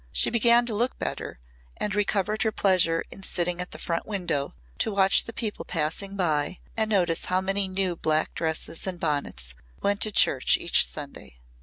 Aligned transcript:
She 0.11 0.31
began 0.31 0.65
to 0.65 0.73
look 0.73 0.97
better 0.97 1.37
and 1.77 1.93
recovered 1.93 2.41
her 2.41 2.51
pleasure 2.51 3.03
in 3.11 3.21
sitting 3.21 3.61
at 3.61 3.69
the 3.69 3.77
front 3.77 4.07
window 4.07 4.55
to 4.79 4.89
watch 4.91 5.25
the 5.25 5.31
people 5.31 5.63
passing 5.63 6.17
by 6.17 6.57
and 6.75 6.89
notice 6.89 7.25
how 7.25 7.39
many 7.39 7.67
new 7.67 7.95
black 7.95 8.33
dresses 8.33 8.87
and 8.87 8.99
bonnets 8.99 9.53
went 9.79 10.01
to 10.01 10.11
church 10.11 10.57
each 10.57 10.89
Sunday. 10.91 11.37